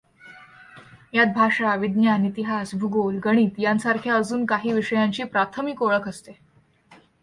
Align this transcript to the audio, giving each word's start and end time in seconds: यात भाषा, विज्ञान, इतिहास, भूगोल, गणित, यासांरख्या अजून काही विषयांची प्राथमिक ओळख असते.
यात 1.13 1.27
भाषा, 1.35 1.75
विज्ञान, 1.75 2.25
इतिहास, 2.25 2.75
भूगोल, 2.75 3.19
गणित, 3.25 3.59
यासांरख्या 3.59 4.15
अजून 4.15 4.45
काही 4.45 4.73
विषयांची 4.73 5.23
प्राथमिक 5.23 5.83
ओळख 5.83 6.07
असते. 6.07 6.39